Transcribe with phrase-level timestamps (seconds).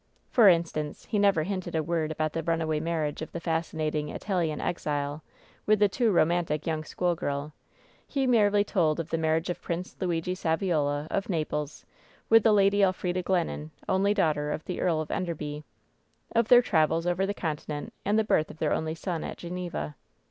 [0.31, 4.09] For instance, he never hinted a word about the run away marriage of the fascinating
[4.09, 5.21] Italian exile
[5.67, 7.53] with the too romantic young school girl.
[8.07, 11.85] He merely told of the marriage of Prince Luigi Saviola, of Naples,
[12.31, 15.63] with the Lady Elfrida Glennon, only daughter of the Earl of WHEN SHADOWS DEE
[16.33, 16.39] 269 Enderby.
[16.39, 19.37] Of their travels over the Continent, and of the birth of their only son at
[19.37, 19.93] Geneva.